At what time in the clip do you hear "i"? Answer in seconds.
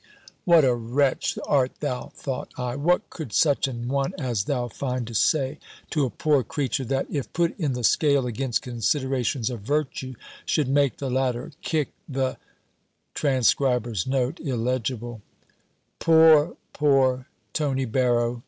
2.57-2.75